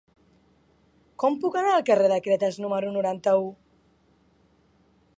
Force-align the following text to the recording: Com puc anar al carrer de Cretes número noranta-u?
Com 1.23 1.37
puc 1.43 1.59
anar 1.61 1.75
al 1.79 1.85
carrer 1.91 2.09
de 2.13 2.19
Cretes 2.29 2.59
número 2.65 2.91
noranta-u? 2.99 3.49